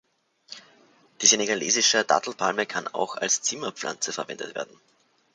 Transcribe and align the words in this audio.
Die 1.21 1.27
Senegalesische 1.27 2.03
Dattelpalme 2.03 2.65
kann 2.65 2.87
auch 2.87 3.17
als 3.17 3.43
Zimmerpflanze 3.43 4.11
verwendet 4.11 4.55
werden. 4.55 4.75